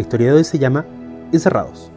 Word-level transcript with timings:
La 0.00 0.04
historia 0.04 0.28
de 0.28 0.38
hoy 0.38 0.44
se 0.44 0.58
llama 0.58 0.86
Encerrados. 1.30 1.92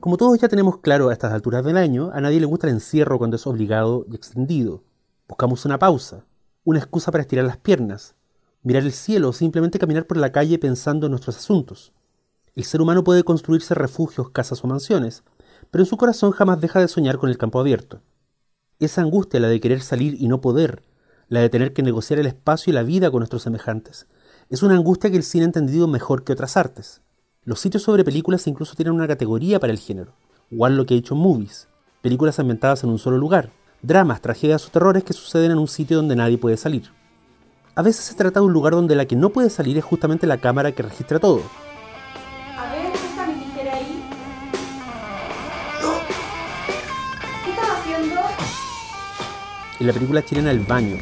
Como 0.00 0.18
todos 0.18 0.38
ya 0.38 0.48
tenemos 0.48 0.80
claro 0.80 1.08
a 1.08 1.14
estas 1.14 1.32
alturas 1.32 1.64
del 1.64 1.78
año, 1.78 2.10
a 2.12 2.20
nadie 2.20 2.40
le 2.40 2.44
gusta 2.44 2.66
el 2.66 2.74
encierro 2.74 3.16
cuando 3.16 3.36
es 3.36 3.46
obligado 3.46 4.04
y 4.10 4.14
extendido. 4.14 4.84
Buscamos 5.26 5.64
una 5.64 5.78
pausa, 5.78 6.26
una 6.62 6.78
excusa 6.78 7.10
para 7.10 7.22
estirar 7.22 7.46
las 7.46 7.56
piernas, 7.56 8.16
mirar 8.62 8.82
el 8.82 8.92
cielo 8.92 9.30
o 9.30 9.32
simplemente 9.32 9.78
caminar 9.78 10.06
por 10.06 10.18
la 10.18 10.30
calle 10.30 10.58
pensando 10.58 11.06
en 11.06 11.12
nuestros 11.12 11.38
asuntos. 11.38 11.94
El 12.54 12.64
ser 12.64 12.82
humano 12.82 13.02
puede 13.02 13.24
construirse 13.24 13.72
refugios, 13.72 14.28
casas 14.28 14.62
o 14.62 14.66
mansiones, 14.66 15.24
pero 15.70 15.84
en 15.84 15.88
su 15.88 15.96
corazón 15.96 16.32
jamás 16.32 16.60
deja 16.60 16.80
de 16.80 16.88
soñar 16.88 17.16
con 17.16 17.30
el 17.30 17.38
campo 17.38 17.58
abierto. 17.58 18.02
Esa 18.78 19.00
angustia, 19.00 19.40
la 19.40 19.48
de 19.48 19.58
querer 19.58 19.80
salir 19.80 20.20
y 20.20 20.28
no 20.28 20.42
poder, 20.42 20.82
la 21.28 21.40
de 21.40 21.48
tener 21.48 21.72
que 21.72 21.82
negociar 21.82 22.20
el 22.20 22.26
espacio 22.26 22.72
y 22.72 22.74
la 22.74 22.82
vida 22.82 23.10
con 23.10 23.20
nuestros 23.20 23.40
semejantes, 23.40 24.06
es 24.50 24.62
una 24.62 24.74
angustia 24.74 25.10
que 25.10 25.16
el 25.16 25.22
cine 25.22 25.44
ha 25.44 25.46
entendido 25.46 25.88
mejor 25.88 26.22
que 26.22 26.34
otras 26.34 26.58
artes. 26.58 27.00
Los 27.46 27.60
sitios 27.60 27.84
sobre 27.84 28.02
películas 28.02 28.44
incluso 28.48 28.74
tienen 28.74 28.94
una 28.94 29.06
categoría 29.06 29.60
para 29.60 29.72
el 29.72 29.78
género, 29.78 30.10
One 30.58 30.74
Location 30.74 31.16
Movies, 31.16 31.68
películas 32.02 32.40
ambientadas 32.40 32.82
en 32.82 32.90
un 32.90 32.98
solo 32.98 33.18
lugar, 33.18 33.52
dramas, 33.82 34.20
tragedias 34.20 34.66
o 34.66 34.70
terrores 34.70 35.04
que 35.04 35.12
suceden 35.12 35.52
en 35.52 35.58
un 35.58 35.68
sitio 35.68 35.98
donde 35.98 36.16
nadie 36.16 36.38
puede 36.38 36.56
salir. 36.56 36.90
A 37.76 37.82
veces 37.82 38.04
se 38.04 38.16
trata 38.16 38.40
de 38.40 38.46
un 38.46 38.52
lugar 38.52 38.72
donde 38.72 38.96
la 38.96 39.04
que 39.04 39.14
no 39.14 39.30
puede 39.30 39.48
salir 39.48 39.78
es 39.78 39.84
justamente 39.84 40.26
la 40.26 40.38
cámara 40.38 40.72
que 40.72 40.82
registra 40.82 41.20
todo. 41.20 41.40
A 42.58 42.72
ver, 42.72 42.92
¿está 42.92 43.26
mi 43.28 43.34
tijera 43.34 43.76
ahí? 43.76 44.02
¿Qué 47.44 47.50
estás 47.52 47.70
haciendo? 47.78 48.20
En 49.78 49.86
la 49.86 49.92
película 49.92 50.24
chilena 50.24 50.50
El 50.50 50.64
Baño, 50.64 50.96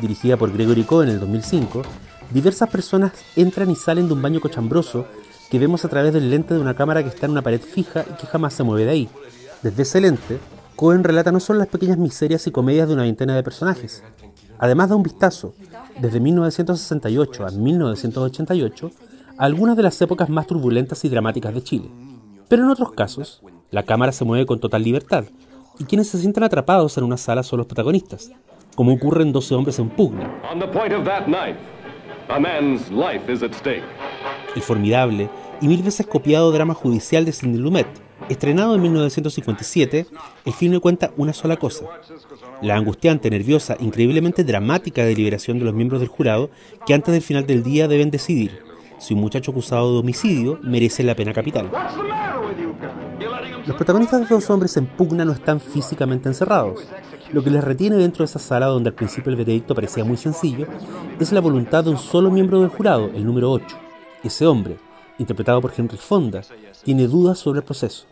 dirigida 0.00 0.38
por 0.38 0.50
Gregory 0.54 0.84
Cohen 0.84 1.10
en 1.10 1.16
el 1.16 1.20
2005, 1.20 1.82
diversas 2.30 2.70
personas 2.70 3.12
entran 3.36 3.70
y 3.70 3.76
salen 3.76 4.06
de 4.06 4.14
un 4.14 4.22
baño 4.22 4.40
cochambroso 4.40 5.06
que 5.52 5.58
vemos 5.58 5.84
a 5.84 5.88
través 5.90 6.14
del 6.14 6.30
lente 6.30 6.54
de 6.54 6.60
una 6.60 6.72
cámara 6.72 7.02
que 7.02 7.10
está 7.10 7.26
en 7.26 7.32
una 7.32 7.42
pared 7.42 7.60
fija 7.60 8.06
y 8.10 8.14
que 8.14 8.26
jamás 8.26 8.54
se 8.54 8.62
mueve 8.62 8.86
de 8.86 8.90
ahí. 8.90 9.08
Desde 9.62 9.82
ese 9.82 10.00
lente, 10.00 10.38
Cohen 10.76 11.04
relata 11.04 11.30
no 11.30 11.40
solo 11.40 11.58
las 11.58 11.68
pequeñas 11.68 11.98
miserias 11.98 12.46
y 12.46 12.50
comedias 12.50 12.88
de 12.88 12.94
una 12.94 13.02
veintena 13.02 13.36
de 13.36 13.42
personajes, 13.42 14.02
además 14.58 14.88
da 14.88 14.96
un 14.96 15.02
vistazo, 15.02 15.52
desde 16.00 16.20
1968 16.20 17.46
a 17.46 17.50
1988, 17.50 18.90
a 19.36 19.44
algunas 19.44 19.76
de 19.76 19.82
las 19.82 20.00
épocas 20.00 20.30
más 20.30 20.46
turbulentas 20.46 21.04
y 21.04 21.10
dramáticas 21.10 21.52
de 21.52 21.62
Chile. 21.62 21.90
Pero 22.48 22.62
en 22.62 22.70
otros 22.70 22.92
casos, 22.92 23.42
la 23.70 23.82
cámara 23.82 24.12
se 24.12 24.24
mueve 24.24 24.46
con 24.46 24.58
total 24.58 24.82
libertad, 24.82 25.24
y 25.78 25.84
quienes 25.84 26.08
se 26.08 26.16
sientan 26.16 26.44
atrapados 26.44 26.96
en 26.96 27.04
una 27.04 27.18
sala 27.18 27.42
son 27.42 27.58
los 27.58 27.66
protagonistas, 27.66 28.30
como 28.74 28.94
ocurre 28.94 29.20
en 29.20 29.32
12 29.32 29.54
hombres 29.54 29.78
en 29.78 29.90
pugna, 29.90 30.32
el 34.54 34.62
formidable 34.62 35.28
y 35.62 35.68
mil 35.68 35.82
veces 35.82 36.06
copiado 36.06 36.50
drama 36.52 36.74
judicial 36.74 37.24
de 37.24 37.32
Sidney 37.32 37.58
Lumet. 37.58 37.86
Estrenado 38.28 38.74
en 38.74 38.82
1957, 38.82 40.06
el 40.44 40.52
filme 40.52 40.80
cuenta 40.80 41.12
una 41.16 41.32
sola 41.32 41.56
cosa, 41.56 41.86
la 42.60 42.76
angustiante, 42.76 43.30
nerviosa, 43.30 43.76
increíblemente 43.80 44.44
dramática 44.44 45.04
deliberación 45.04 45.58
de 45.58 45.64
los 45.64 45.74
miembros 45.74 46.00
del 46.00 46.08
jurado 46.08 46.50
que 46.86 46.94
antes 46.94 47.12
del 47.12 47.22
final 47.22 47.46
del 47.46 47.62
día 47.62 47.88
deben 47.88 48.10
decidir 48.10 48.60
si 48.98 49.14
un 49.14 49.20
muchacho 49.20 49.50
acusado 49.50 49.92
de 49.92 49.98
homicidio 50.00 50.58
merece 50.62 51.02
la 51.02 51.16
pena 51.16 51.32
capital. 51.32 51.70
Los 53.66 53.76
protagonistas 53.76 54.20
de 54.20 54.34
dos 54.34 54.50
hombres 54.50 54.76
en 54.76 54.86
pugna 54.86 55.24
no 55.24 55.32
están 55.32 55.60
físicamente 55.60 56.28
encerrados. 56.28 56.86
Lo 57.32 57.42
que 57.42 57.50
les 57.50 57.62
retiene 57.62 57.96
dentro 57.96 58.24
de 58.24 58.26
esa 58.26 58.38
sala 58.38 58.66
donde 58.66 58.90
al 58.90 58.94
principio 58.94 59.30
el 59.30 59.36
veredicto 59.36 59.74
parecía 59.74 60.04
muy 60.04 60.16
sencillo 60.16 60.66
es 61.18 61.32
la 61.32 61.40
voluntad 61.40 61.84
de 61.84 61.90
un 61.90 61.98
solo 61.98 62.30
miembro 62.30 62.60
del 62.60 62.70
jurado, 62.70 63.10
el 63.14 63.24
número 63.24 63.50
8. 63.50 63.76
Ese 64.24 64.46
hombre, 64.46 64.78
interpretado 65.18 65.60
por 65.60 65.72
Henry 65.76 65.96
Fonda, 65.96 66.42
tiene 66.84 67.06
dudas 67.06 67.38
sobre 67.38 67.60
el 67.60 67.64
proceso. 67.64 68.06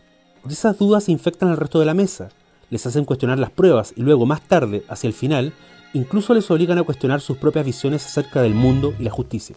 Y 0.47 0.53
esas 0.53 0.77
dudas 0.77 1.09
infectan 1.09 1.49
al 1.49 1.57
resto 1.57 1.79
de 1.79 1.85
la 1.85 1.93
mesa, 1.93 2.29
les 2.69 2.85
hacen 2.85 3.05
cuestionar 3.05 3.37
las 3.37 3.51
pruebas 3.51 3.93
y 3.95 4.01
luego, 4.01 4.25
más 4.25 4.41
tarde, 4.41 4.83
hacia 4.87 5.07
el 5.07 5.13
final, 5.13 5.53
incluso 5.93 6.33
les 6.33 6.49
obligan 6.49 6.77
a 6.77 6.83
cuestionar 6.83 7.21
sus 7.21 7.37
propias 7.37 7.65
visiones 7.65 8.05
acerca 8.05 8.41
del 8.41 8.53
mundo 8.53 8.93
y 8.97 9.03
la 9.03 9.11
justicia. 9.11 9.55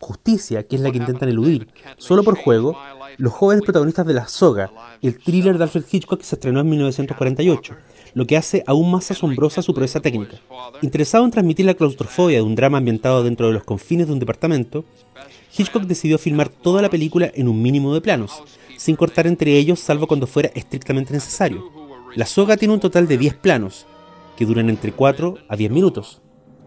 Justicia, 0.00 0.66
que 0.66 0.76
es 0.76 0.82
la 0.82 0.90
que 0.90 0.96
intentan 0.96 1.28
eludir, 1.28 1.68
solo 1.98 2.24
por 2.24 2.36
juego, 2.36 2.76
los 3.18 3.32
jóvenes 3.32 3.62
protagonistas 3.62 4.06
de 4.06 4.14
La 4.14 4.26
Soga, 4.26 4.70
el 5.02 5.18
thriller 5.18 5.58
de 5.58 5.64
Alfred 5.64 5.84
Hitchcock 5.90 6.18
que 6.18 6.24
se 6.24 6.36
estrenó 6.36 6.60
en 6.60 6.70
1948, 6.70 7.76
lo 8.14 8.26
que 8.26 8.36
hace 8.36 8.62
aún 8.66 8.90
más 8.90 9.10
asombrosa 9.10 9.62
su 9.62 9.74
proeza 9.74 10.00
técnica. 10.00 10.38
Interesado 10.82 11.24
en 11.24 11.30
transmitir 11.30 11.66
la 11.66 11.74
claustrofobia 11.74 12.38
de 12.38 12.42
un 12.42 12.54
drama 12.54 12.78
ambientado 12.78 13.22
dentro 13.22 13.46
de 13.46 13.52
los 13.52 13.64
confines 13.64 14.06
de 14.06 14.12
un 14.12 14.18
departamento, 14.18 14.84
Hitchcock 15.56 15.84
decidió 15.84 16.18
filmar 16.18 16.48
toda 16.48 16.82
la 16.82 16.90
película 16.90 17.30
en 17.34 17.48
un 17.48 17.60
mínimo 17.60 17.94
de 17.94 18.00
planos, 18.00 18.42
sin 18.76 18.96
cortar 18.96 19.26
entre 19.26 19.56
ellos 19.56 19.80
salvo 19.80 20.06
cuando 20.06 20.26
fuera 20.26 20.50
estrictamente 20.54 21.12
necesario. 21.12 21.64
La 22.14 22.26
soga 22.26 22.56
tiene 22.56 22.74
un 22.74 22.80
total 22.80 23.06
de 23.06 23.18
10 23.18 23.34
planos, 23.34 23.86
que 24.36 24.46
duran 24.46 24.70
entre 24.70 24.92
4 24.92 25.36
a 25.48 25.56
10 25.56 25.70
minutos. 25.70 26.20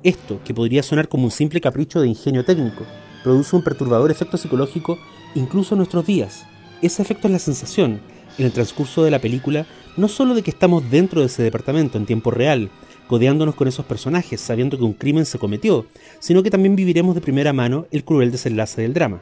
Esto, 0.03 0.39
que 0.43 0.53
podría 0.53 0.83
sonar 0.83 1.07
como 1.07 1.25
un 1.25 1.31
simple 1.31 1.61
capricho 1.61 2.01
de 2.01 2.07
ingenio 2.07 2.45
técnico, 2.45 2.85
produce 3.23 3.55
un 3.55 3.63
perturbador 3.63 4.11
efecto 4.11 4.37
psicológico 4.37 4.97
incluso 5.33 5.75
en 5.75 5.79
nuestros 5.79 6.05
días. 6.05 6.45
Ese 6.81 7.01
efecto 7.01 7.27
es 7.27 7.31
la 7.31 7.39
sensación, 7.39 8.01
en 8.37 8.45
el 8.45 8.51
transcurso 8.51 9.03
de 9.03 9.11
la 9.11 9.19
película, 9.19 9.65
no 9.97 10.07
solo 10.07 10.35
de 10.35 10.41
que 10.41 10.51
estamos 10.51 10.89
dentro 10.89 11.21
de 11.21 11.27
ese 11.27 11.43
departamento 11.43 11.97
en 11.97 12.05
tiempo 12.05 12.31
real, 12.31 12.69
codeándonos 13.07 13.55
con 13.55 13.67
esos 13.67 13.85
personajes, 13.85 14.41
sabiendo 14.41 14.77
que 14.77 14.83
un 14.83 14.93
crimen 14.93 15.25
se 15.25 15.39
cometió, 15.39 15.85
sino 16.19 16.41
que 16.43 16.51
también 16.51 16.75
viviremos 16.75 17.15
de 17.15 17.21
primera 17.21 17.53
mano 17.53 17.87
el 17.91 18.03
cruel 18.03 18.31
desenlace 18.31 18.81
del 18.81 18.93
drama. 18.93 19.21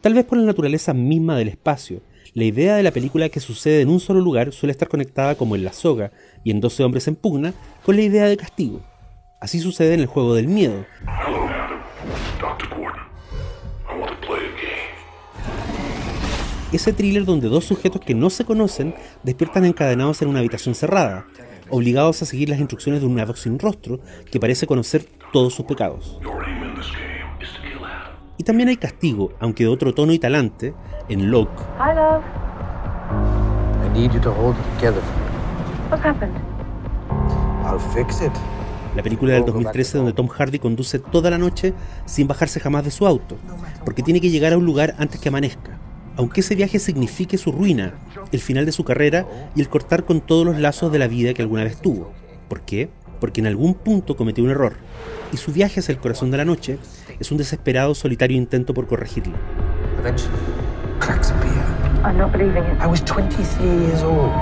Tal 0.00 0.14
vez 0.14 0.24
por 0.24 0.38
la 0.38 0.44
naturaleza 0.44 0.94
misma 0.94 1.36
del 1.36 1.48
espacio, 1.48 2.02
la 2.34 2.44
idea 2.44 2.76
de 2.76 2.82
la 2.82 2.92
película 2.92 3.28
que 3.28 3.40
sucede 3.40 3.80
en 3.80 3.88
un 3.88 4.00
solo 4.00 4.20
lugar 4.20 4.52
suele 4.52 4.70
estar 4.70 4.88
conectada 4.88 5.34
como 5.34 5.56
en 5.56 5.64
La 5.64 5.72
Soga 5.72 6.12
y 6.44 6.50
en 6.50 6.60
12 6.60 6.84
hombres 6.84 7.08
en 7.08 7.16
pugna 7.16 7.52
con 7.84 7.96
la 7.96 8.02
idea 8.02 8.26
de 8.26 8.36
castigo. 8.36 8.80
Así 9.40 9.58
sucede 9.60 9.94
en 9.94 10.00
el 10.00 10.06
juego 10.06 10.34
del 10.34 10.48
miedo. 10.48 10.84
Ese 16.72 16.92
thriller 16.92 17.24
donde 17.24 17.48
dos 17.48 17.64
sujetos 17.64 18.00
que 18.00 18.14
no 18.14 18.30
se 18.30 18.44
conocen 18.44 18.94
despiertan 19.22 19.64
encadenados 19.64 20.20
en 20.22 20.28
una 20.28 20.40
habitación 20.40 20.74
cerrada, 20.74 21.26
obligados 21.70 22.22
a 22.22 22.26
seguir 22.26 22.48
las 22.48 22.58
instrucciones 22.58 23.00
de 23.00 23.06
un 23.06 23.16
voz 23.16 23.40
sin 23.40 23.58
rostro 23.58 24.00
que 24.30 24.40
parece 24.40 24.66
conocer 24.66 25.06
todos 25.32 25.54
sus 25.54 25.64
pecados. 25.66 26.20
Y 28.36 28.44
también 28.44 28.68
hay 28.68 28.76
castigo, 28.76 29.32
aunque 29.40 29.64
de 29.64 29.70
otro 29.70 29.94
tono 29.94 30.12
y 30.12 30.18
talante, 30.18 30.74
en 31.08 31.30
Locke, 31.30 31.60
Hi, 31.78 31.94
love. 31.94 32.22
I 33.84 33.98
need 33.98 34.12
you 34.12 34.20
to 34.20 34.30
hold 34.30 34.56
it 34.56 34.64
together 34.76 35.02
for 35.02 35.16
me. 35.16 35.90
What's 35.90 36.04
happened? 36.04 36.36
I'll 37.64 37.80
fix 37.94 38.20
it. 38.20 38.32
la 38.94 39.02
película 39.02 39.34
del 39.34 39.44
2013 39.44 39.98
donde 39.98 40.12
Tom 40.12 40.28
Hardy 40.28 40.58
conduce 40.58 40.98
toda 40.98 41.30
la 41.30 41.38
noche 41.38 41.72
sin 42.04 42.26
bajarse 42.26 42.58
jamás 42.58 42.84
de 42.84 42.90
su 42.90 43.06
auto, 43.06 43.36
porque 43.84 44.02
tiene 44.02 44.20
que 44.20 44.30
llegar 44.30 44.52
a 44.52 44.58
un 44.58 44.66
lugar 44.66 44.94
antes 44.98 45.20
que 45.20 45.28
amanezca. 45.28 45.77
Aunque 46.18 46.40
ese 46.40 46.56
viaje 46.56 46.80
signifique 46.80 47.38
su 47.38 47.52
ruina, 47.52 47.94
el 48.32 48.40
final 48.40 48.66
de 48.66 48.72
su 48.72 48.82
carrera 48.82 49.24
y 49.54 49.60
el 49.60 49.68
cortar 49.68 50.04
con 50.04 50.20
todos 50.20 50.44
los 50.44 50.58
lazos 50.58 50.90
de 50.90 50.98
la 50.98 51.06
vida 51.06 51.32
que 51.32 51.42
alguna 51.42 51.62
vez 51.62 51.80
tuvo. 51.80 52.12
¿Por 52.48 52.62
qué? 52.62 52.88
Porque 53.20 53.40
en 53.40 53.46
algún 53.46 53.74
punto 53.74 54.16
cometió 54.16 54.42
un 54.42 54.50
error, 54.50 54.78
y 55.32 55.36
su 55.36 55.52
viaje 55.52 55.78
hacia 55.78 55.92
el 55.92 56.00
corazón 56.00 56.32
de 56.32 56.38
la 56.38 56.44
noche 56.44 56.80
es 57.20 57.30
un 57.30 57.38
desesperado, 57.38 57.94
solitario 57.94 58.36
intento 58.36 58.74
por 58.74 58.88
corregirlo. 58.88 59.34
Eventually, 60.00 60.34
cracks 60.98 61.30
appear. 61.30 61.54
I'm 62.04 62.18
not 62.18 62.32
believing 62.32 62.64
it. 62.64 62.82
I 62.82 62.88
was 62.88 63.00
23 63.04 63.86
years 63.86 64.02
old. 64.02 64.32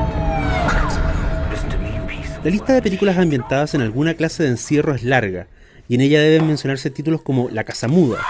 Cracks 0.68 0.96
appear. 0.96 1.50
Listen 1.50 1.68
to 1.68 1.76
me, 1.76 1.94
you 1.94 2.06
piece 2.06 2.38
of... 2.38 2.42
La 2.42 2.50
lista 2.52 2.72
de 2.72 2.80
películas 2.80 3.18
ambientadas 3.18 3.74
en 3.74 3.82
alguna 3.82 4.14
clase 4.14 4.44
de 4.44 4.48
encierro 4.48 4.94
es 4.94 5.02
larga, 5.02 5.48
y 5.88 5.96
en 5.96 6.00
ella 6.00 6.22
deben 6.22 6.46
mencionarse 6.46 6.88
títulos 6.88 7.20
como 7.20 7.50
La 7.50 7.64
Casa 7.64 7.86
Muda, 7.86 8.20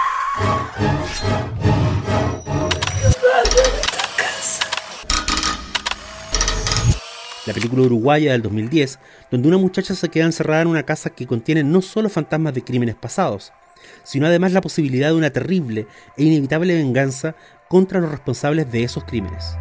la 7.47 7.53
película 7.53 7.83
uruguaya 7.83 8.33
del 8.33 8.41
2010, 8.41 8.99
donde 9.31 9.47
una 9.47 9.57
muchacha 9.57 9.95
se 9.95 10.09
queda 10.09 10.25
encerrada 10.25 10.63
en 10.63 10.67
una 10.67 10.83
casa 10.83 11.09
que 11.09 11.25
contiene 11.25 11.63
no 11.63 11.81
solo 11.81 12.09
fantasmas 12.09 12.53
de 12.53 12.63
crímenes 12.63 12.95
pasados, 12.95 13.53
sino 14.03 14.27
además 14.27 14.51
la 14.51 14.61
posibilidad 14.61 15.07
de 15.07 15.15
una 15.15 15.29
terrible 15.29 15.87
e 16.17 16.23
inevitable 16.23 16.75
venganza 16.75 17.35
contra 17.69 18.01
los 18.01 18.11
responsables 18.11 18.69
de 18.69 18.83
esos 18.83 19.05
crímenes. 19.05 19.55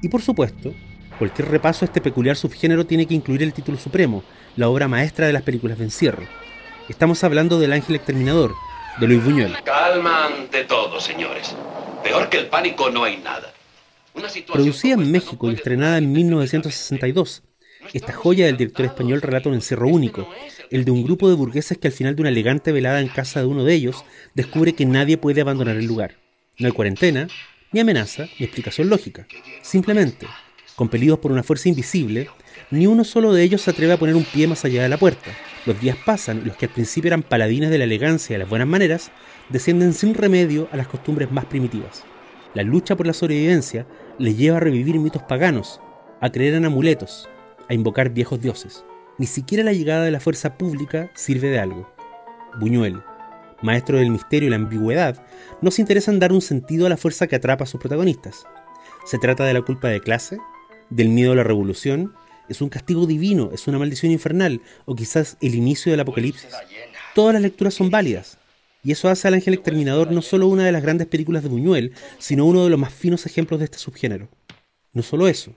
Y 0.00 0.08
por 0.08 0.22
supuesto, 0.22 0.72
cualquier 1.18 1.48
repaso 1.48 1.84
a 1.84 1.86
este 1.86 2.00
peculiar 2.00 2.36
subgénero 2.36 2.86
tiene 2.86 3.06
que 3.06 3.14
incluir 3.14 3.42
el 3.42 3.52
título 3.52 3.76
supremo, 3.76 4.22
la 4.56 4.68
obra 4.68 4.86
maestra 4.86 5.26
de 5.26 5.32
las 5.32 5.42
películas 5.42 5.78
de 5.78 5.84
encierro. 5.84 6.22
Estamos 6.88 7.24
hablando 7.24 7.58
del 7.58 7.72
Ángel 7.72 7.96
Exterminador, 7.96 8.54
de 9.00 9.08
Luis 9.08 9.24
Buñuel. 9.24 9.56
Calma 9.64 10.26
ante 10.26 10.64
todo, 10.64 11.00
señores. 11.00 11.56
Peor 12.04 12.28
que 12.28 12.38
el 12.38 12.46
pánico 12.46 12.90
no 12.90 13.02
hay 13.02 13.16
nada. 13.16 13.52
Producida 14.46 14.94
en 14.94 15.10
México 15.10 15.50
y 15.50 15.54
estrenada 15.54 15.98
en 15.98 16.12
1962, 16.12 17.42
esta 17.92 18.12
joya 18.12 18.46
del 18.46 18.56
director 18.56 18.86
español 18.86 19.20
relata 19.20 19.48
un 19.48 19.56
encierro 19.56 19.88
único, 19.88 20.28
el 20.70 20.84
de 20.84 20.90
un 20.90 21.04
grupo 21.04 21.28
de 21.28 21.34
burgueses 21.34 21.78
que 21.78 21.88
al 21.88 21.92
final 21.92 22.14
de 22.14 22.22
una 22.22 22.30
elegante 22.30 22.72
velada 22.72 23.00
en 23.00 23.08
casa 23.08 23.40
de 23.40 23.46
uno 23.46 23.64
de 23.64 23.74
ellos 23.74 24.04
descubre 24.34 24.74
que 24.74 24.86
nadie 24.86 25.18
puede 25.18 25.40
abandonar 25.40 25.76
el 25.76 25.86
lugar. 25.86 26.16
No 26.58 26.66
hay 26.66 26.72
cuarentena, 26.72 27.28
ni 27.72 27.80
amenaza, 27.80 28.26
ni 28.38 28.46
explicación 28.46 28.88
lógica. 28.88 29.26
Simplemente, 29.62 30.26
compelidos 30.76 31.18
por 31.18 31.32
una 31.32 31.42
fuerza 31.42 31.68
invisible, 31.68 32.28
ni 32.70 32.86
uno 32.86 33.04
solo 33.04 33.32
de 33.32 33.42
ellos 33.42 33.62
se 33.62 33.70
atreve 33.70 33.92
a 33.92 33.98
poner 33.98 34.14
un 34.14 34.24
pie 34.24 34.46
más 34.46 34.64
allá 34.64 34.82
de 34.84 34.88
la 34.88 34.98
puerta. 34.98 35.30
Los 35.66 35.80
días 35.80 35.96
pasan 36.04 36.38
y 36.38 36.46
los 36.46 36.56
que 36.56 36.66
al 36.66 36.72
principio 36.72 37.08
eran 37.08 37.22
paladines 37.22 37.70
de 37.70 37.78
la 37.78 37.84
elegancia 37.84 38.36
y 38.36 38.38
las 38.38 38.48
buenas 38.48 38.68
maneras, 38.68 39.10
descienden 39.48 39.92
sin 39.92 40.14
remedio 40.14 40.68
a 40.72 40.76
las 40.76 40.86
costumbres 40.86 41.30
más 41.30 41.44
primitivas. 41.46 42.04
La 42.54 42.62
lucha 42.62 42.96
por 42.96 43.06
la 43.06 43.12
sobrevivencia 43.12 43.86
les 44.18 44.36
lleva 44.36 44.58
a 44.58 44.60
revivir 44.60 44.98
mitos 44.98 45.22
paganos, 45.22 45.80
a 46.20 46.30
creer 46.30 46.54
en 46.54 46.64
amuletos, 46.64 47.28
a 47.68 47.74
invocar 47.74 48.10
viejos 48.10 48.40
dioses. 48.40 48.84
Ni 49.18 49.26
siquiera 49.26 49.64
la 49.64 49.72
llegada 49.72 50.04
de 50.04 50.10
la 50.10 50.20
fuerza 50.20 50.56
pública 50.56 51.10
sirve 51.14 51.48
de 51.48 51.58
algo. 51.58 51.92
Buñuel, 52.58 53.02
maestro 53.62 53.98
del 53.98 54.10
misterio 54.10 54.48
y 54.48 54.50
la 54.50 54.56
ambigüedad, 54.56 55.24
no 55.60 55.70
se 55.70 55.82
interesa 55.82 56.10
en 56.10 56.18
dar 56.18 56.32
un 56.32 56.40
sentido 56.40 56.86
a 56.86 56.88
la 56.88 56.96
fuerza 56.96 57.26
que 57.26 57.36
atrapa 57.36 57.64
a 57.64 57.66
sus 57.66 57.80
protagonistas. 57.80 58.46
Se 59.06 59.18
trata 59.18 59.44
de 59.44 59.54
la 59.54 59.62
culpa 59.62 59.88
de 59.88 60.00
clase, 60.00 60.38
del 60.90 61.08
miedo 61.08 61.32
a 61.32 61.36
la 61.36 61.44
revolución, 61.44 62.14
es 62.48 62.60
un 62.60 62.68
castigo 62.68 63.06
divino, 63.06 63.50
es 63.52 63.66
una 63.66 63.78
maldición 63.78 64.12
infernal, 64.12 64.60
o 64.84 64.94
quizás 64.94 65.36
el 65.40 65.54
inicio 65.54 65.92
del 65.92 66.00
apocalipsis. 66.00 66.50
Todas 67.14 67.34
las 67.34 67.42
lecturas 67.42 67.74
son 67.74 67.90
válidas, 67.90 68.38
y 68.84 68.92
eso 68.92 69.08
hace 69.08 69.26
al 69.26 69.34
Ángel 69.34 69.54
Exterminador 69.54 70.12
no 70.12 70.22
solo 70.22 70.46
una 70.46 70.64
de 70.64 70.72
las 70.72 70.82
grandes 70.82 71.06
películas 71.06 71.42
de 71.42 71.48
Buñuel, 71.48 71.92
sino 72.18 72.44
uno 72.44 72.62
de 72.64 72.70
los 72.70 72.78
más 72.78 72.92
finos 72.92 73.24
ejemplos 73.24 73.58
de 73.58 73.64
este 73.64 73.78
subgénero. 73.78 74.28
No 74.92 75.02
solo 75.02 75.26
eso, 75.26 75.52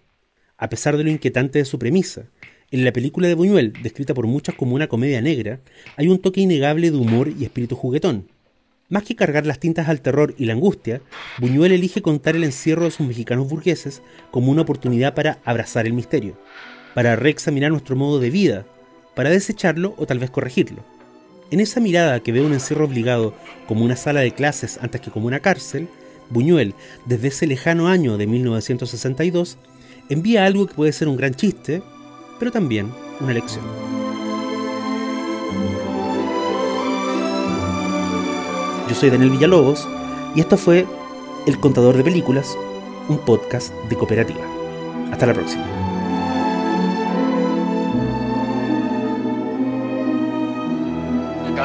a 0.58 0.70
pesar 0.70 0.98
de 0.98 1.04
lo 1.04 1.12
inquietante 1.12 1.60
de 1.60 1.66
su 1.66 1.78
premisa, 1.78 2.24
en 2.72 2.84
la 2.84 2.92
película 2.92 3.28
de 3.28 3.36
Buñuel, 3.36 3.74
descrita 3.84 4.14
por 4.14 4.28
muchos 4.28 4.56
como 4.56 4.76
una 4.76 4.88
comedia 4.88 5.22
negra, 5.22 5.60
hay 5.98 6.08
un 6.08 6.20
toque 6.20 6.42
innegable 6.42 6.90
de 6.90 6.98
humor 6.98 7.32
y 7.38 7.44
espíritu 7.44 7.76
juguetón. 7.76 8.30
Más 8.90 9.04
que 9.04 9.16
cargar 9.16 9.46
las 9.46 9.60
tintas 9.60 9.90
al 9.90 10.02
terror 10.02 10.34
y 10.38 10.46
la 10.46 10.54
angustia, 10.54 11.02
Buñuel 11.40 11.74
elige 11.74 12.02
contar 12.02 12.38
el 12.38 12.46
encierro 12.46 12.86
de 12.86 12.92
sus 12.92 13.06
mexicanos 13.06 13.50
burgueses 13.50 14.02
como 14.32 14.52
una 14.52 14.62
oportunidad 14.62 15.14
para 15.14 15.40
abrazar 15.44 15.86
el 15.86 15.94
misterio, 15.94 16.38
para 16.94 17.18
reexaminar 17.18 17.72
nuestro 17.72 17.98
modo 17.98 18.20
de 18.20 18.30
vida, 18.30 18.66
para 19.16 19.30
desecharlo 19.30 19.94
o 19.98 20.06
tal 20.06 20.20
vez 20.20 20.30
corregirlo. 20.30 20.97
En 21.50 21.62
esa 21.62 21.80
mirada 21.80 22.20
que 22.20 22.32
ve 22.34 22.42
un 22.42 22.54
encierro 22.54 22.86
obligado 22.86 23.34
como 23.68 23.86
una 23.86 23.96
sala 23.96 24.20
de 24.20 24.32
clases 24.32 24.80
antes 24.82 25.00
que 25.00 25.12
como 25.12 25.28
una 25.28 25.40
cárcel, 25.40 25.88
Buñuel, 26.30 26.76
desde 27.06 27.30
ese 27.30 27.48
lejano 27.48 27.88
año 27.88 28.18
de 28.18 28.28
1962, 28.28 29.58
envía 30.10 30.46
algo 30.46 30.68
que 30.68 30.74
puede 30.74 30.92
ser 30.92 31.08
un 31.08 31.16
gran 31.16 31.34
chiste, 31.36 31.82
pero 32.38 32.52
también 32.52 32.92
una 33.22 33.34
lección. 33.34 33.64
Yo 38.90 38.96
soy 38.96 39.10
Daniel 39.10 39.30
Villalobos 39.30 39.88
y 40.36 40.42
esto 40.42 40.58
fue 40.58 40.86
El 41.46 41.60
Contador 41.60 41.96
de 41.96 42.04
Películas, 42.04 42.58
un 43.08 43.20
podcast 43.20 43.74
de 43.90 43.96
cooperativa. 43.96 44.46
Hasta 45.12 45.26
la 45.26 45.34
próxima. 45.34 45.77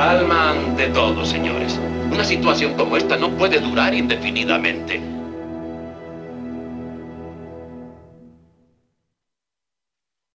Calma 0.02 0.50
ante 0.50 0.88
todo, 0.88 1.25
señores. 1.25 1.78
Una 2.10 2.25
situación 2.25 2.75
como 2.75 2.96
esta 2.96 3.16
no 3.16 3.31
puede 3.31 3.60
durar 3.60 3.94
indefinidamente. 3.94 5.12